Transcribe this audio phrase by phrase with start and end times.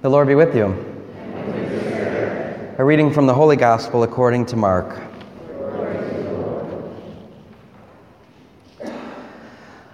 [0.00, 0.66] The Lord be with you.
[2.78, 4.96] A reading from the Holy Gospel according to Mark.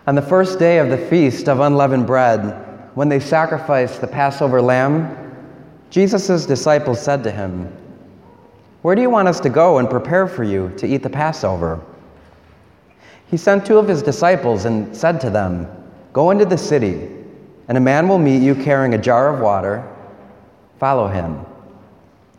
[0.07, 4.61] On the first day of the feast of unleavened bread, when they sacrificed the Passover
[4.61, 5.17] lamb,
[5.89, 7.75] Jesus' disciples said to him,
[8.83, 11.81] Where do you want us to go and prepare for you to eat the Passover?
[13.31, 15.67] He sent two of his disciples and said to them,
[16.13, 17.09] Go into the city,
[17.69, 19.93] and a man will meet you carrying a jar of water.
[20.85, 21.37] Follow him.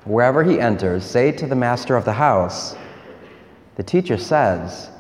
[0.04, 2.76] Wherever he enters, say to the master of the house,
[3.76, 4.92] The teacher says,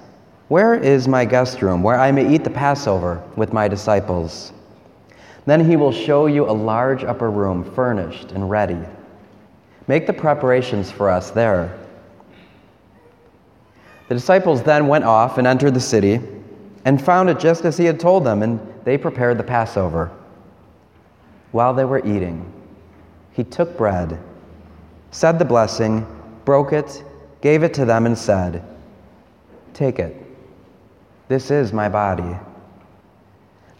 [0.48, 4.52] Where is my guest room where I may eat the Passover with my disciples?
[5.45, 8.80] Then he will show you a large upper room furnished and ready.
[9.88, 11.77] Make the preparations for us there.
[14.08, 16.20] The disciples then went off and entered the city
[16.84, 20.09] and found it just as he had told them, and they prepared the Passover.
[21.52, 22.52] While they were eating,
[23.35, 24.17] he took bread,
[25.11, 26.08] said the blessing,
[26.45, 27.03] broke it,
[27.42, 28.64] gave it to them, and said,
[29.73, 30.16] Take it.
[31.27, 32.38] This is my body.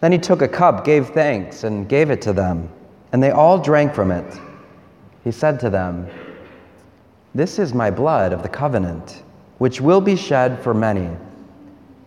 [0.00, 2.68] Then he took a cup, gave thanks, and gave it to them,
[3.12, 4.38] and they all drank from it.
[5.24, 6.06] He said to them,
[7.34, 9.22] This is my blood of the covenant,
[9.56, 11.08] which will be shed for many.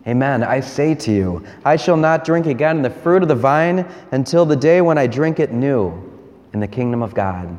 [0.06, 0.44] Amen.
[0.44, 4.46] I say to you, I shall not drink again the fruit of the vine until
[4.46, 6.09] the day when I drink it new
[6.52, 7.58] in the kingdom of God.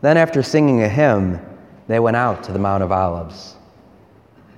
[0.00, 1.40] Then, after singing a hymn,
[1.88, 3.56] they went out to the Mount of Olives.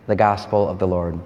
[0.06, 1.18] The Gospel of the Lord.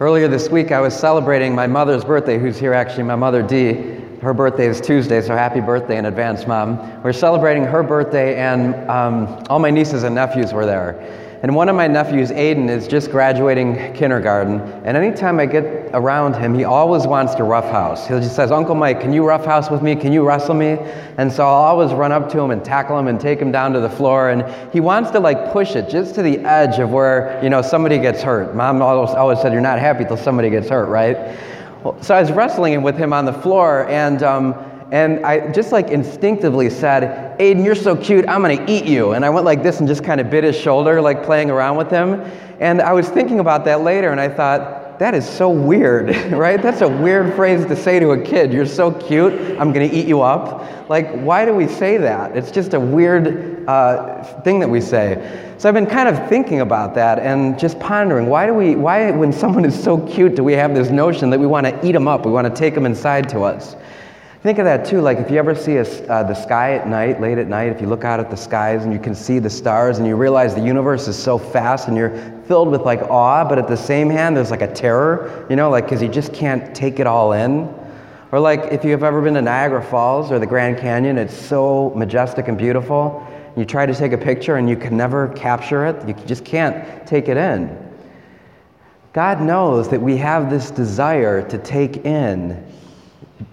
[0.00, 4.03] Earlier this week, I was celebrating my mother's birthday, who's here actually, my mother Dee.
[4.24, 7.02] Her birthday is Tuesday, so happy birthday in advance, Mom.
[7.02, 10.98] We're celebrating her birthday, and um, all my nieces and nephews were there.
[11.42, 14.60] And one of my nephews, Aiden, is just graduating kindergarten.
[14.86, 18.08] And anytime I get around him, he always wants to roughhouse.
[18.08, 19.94] He just says, Uncle Mike, can you roughhouse with me?
[19.94, 20.78] Can you wrestle me?
[21.18, 23.74] And so I'll always run up to him and tackle him and take him down
[23.74, 24.30] to the floor.
[24.30, 27.60] And he wants to like push it just to the edge of where, you know,
[27.60, 28.54] somebody gets hurt.
[28.54, 31.36] Mom always, always said, You're not happy till somebody gets hurt, right?
[32.00, 34.54] So I was wrestling with him on the floor, and um,
[34.90, 39.12] and I just like instinctively said, Aiden, you're so cute, I'm gonna eat you.
[39.12, 41.76] And I went like this and just kind of bit his shoulder, like playing around
[41.76, 42.20] with him.
[42.60, 46.62] And I was thinking about that later, and I thought, that is so weird, right?
[46.62, 48.52] That's a weird phrase to say to a kid.
[48.52, 50.88] You're so cute, I'm gonna eat you up.
[50.88, 52.36] Like, why do we say that?
[52.36, 55.53] It's just a weird uh, thing that we say.
[55.64, 59.10] So I've been kind of thinking about that and just pondering why do we, why,
[59.12, 62.06] when someone is so cute, do we have this notion that we wanna eat them
[62.06, 63.74] up, we wanna take them inside to us?
[64.42, 67.18] Think of that too, like if you ever see a, uh, the sky at night,
[67.18, 69.48] late at night, if you look out at the skies and you can see the
[69.48, 72.14] stars and you realize the universe is so fast and you're
[72.46, 75.70] filled with like awe, but at the same hand, there's like a terror, you know,
[75.70, 77.74] like because you just can't take it all in.
[78.32, 81.90] Or like if you've ever been to Niagara Falls or the Grand Canyon, it's so
[81.96, 83.26] majestic and beautiful.
[83.56, 87.06] You try to take a picture and you can never capture it, you just can't
[87.06, 87.78] take it in.
[89.12, 92.64] God knows that we have this desire to take in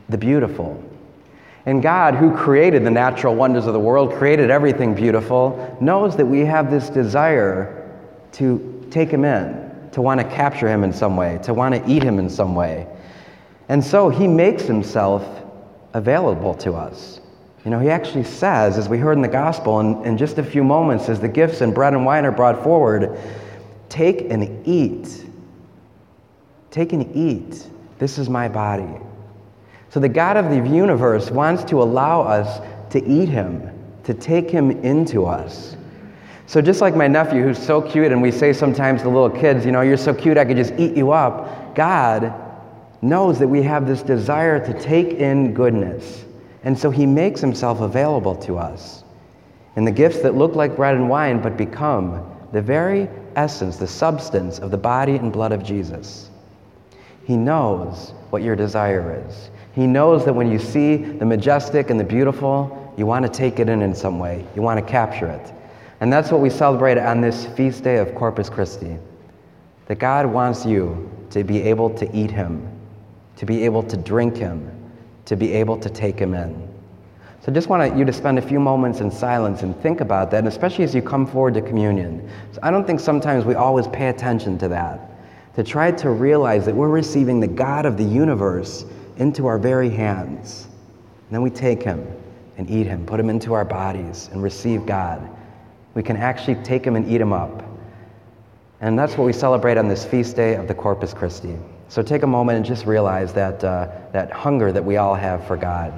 [0.10, 0.84] the beautiful.
[1.68, 6.26] And God, who created the natural wonders of the world, created everything beautiful, knows that
[6.26, 7.96] we have this desire
[8.34, 11.88] to take Him in, to want to capture Him in some way, to want to
[11.88, 12.88] eat Him in some way.
[13.70, 15.24] And so He makes Himself
[15.94, 17.20] available to us.
[17.64, 20.44] You know, He actually says, as we heard in the gospel in, in just a
[20.44, 23.20] few moments, as the gifts and bread and wine are brought forward,
[23.90, 25.26] take and eat.
[26.72, 27.68] Take and eat.
[28.00, 28.90] This is my body.
[29.90, 32.62] So the God of the universe wants to allow us
[32.92, 33.70] to eat him,
[34.06, 35.76] to take him into us.
[36.48, 39.66] So just like my nephew, who's so cute, and we say sometimes to little kids,
[39.66, 41.76] you know, you're so cute, I could just eat you up.
[41.76, 42.34] God
[43.02, 46.26] knows that we have this desire to take in goodness.
[46.64, 49.04] And so he makes himself available to us.
[49.76, 53.88] And the gifts that look like bread and wine, but become the very essence, the
[53.88, 56.30] substance of the body and blood of Jesus.
[57.26, 59.50] He knows what your desire is.
[59.74, 63.60] He knows that when you see the majestic and the beautiful, you want to take
[63.60, 64.46] it in in some way.
[64.56, 65.54] You want to capture it.
[66.02, 68.98] And that's what we celebrate on this feast day of Corpus Christi.
[69.86, 72.68] That God wants you to be able to eat Him,
[73.38, 74.70] to be able to drink Him,
[75.26, 76.68] to be able to take Him in.
[77.42, 80.30] So I just want you to spend a few moments in silence and think about
[80.30, 82.30] that, and especially as you come forward to communion.
[82.52, 85.10] So I don't think sometimes we always pay attention to that.
[85.56, 88.86] To try to realize that we're receiving the God of the universe
[89.18, 90.68] into our very hands.
[91.28, 92.06] And then we take him
[92.58, 95.28] and eat him, put him into our bodies and receive God.
[95.96, 97.64] We can actually take him and eat him up.
[98.82, 101.58] And that's what we celebrate on this feast day of the Corpus Christi.
[101.92, 105.46] So take a moment and just realize that, uh, that hunger that we all have
[105.46, 105.92] for God.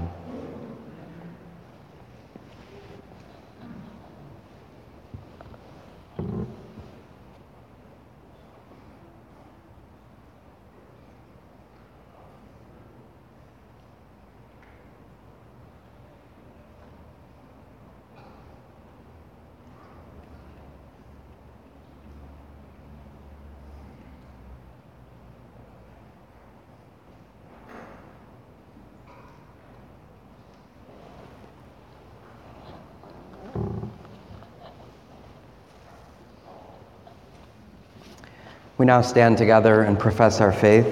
[38.78, 40.88] We now stand together and profess our faith.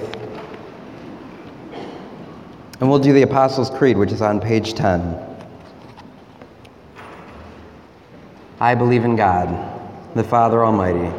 [2.80, 5.18] And we'll do the Apostles' Creed, which is on page 10.
[8.60, 9.48] I believe in God,
[10.14, 11.12] the Father Almighty,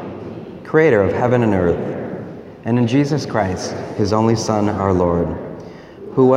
[0.65, 2.25] creator of heaven and earth,
[2.66, 5.53] and in Jesus Christ, his only Son, our Lord